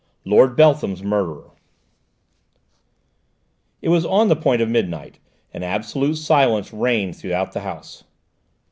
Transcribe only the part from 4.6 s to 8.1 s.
midnight, and absolute stillness reigned throughout the house.